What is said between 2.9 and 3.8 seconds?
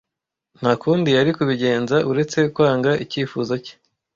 icyifuzo cye.